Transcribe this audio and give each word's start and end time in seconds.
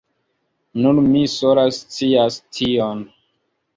Nur 0.85 1.01
mi 1.09 1.21
sola 1.35 1.67
scias 1.81 2.39
tion. 2.59 3.05